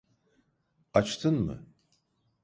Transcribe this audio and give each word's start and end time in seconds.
Açtın 0.93 1.35
mı? 1.35 1.65